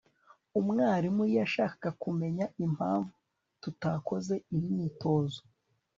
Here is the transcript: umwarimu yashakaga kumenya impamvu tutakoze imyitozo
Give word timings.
umwarimu 0.59 1.23
yashakaga 1.37 1.89
kumenya 2.01 2.45
impamvu 2.65 3.13
tutakoze 3.61 4.33
imyitozo 4.55 5.39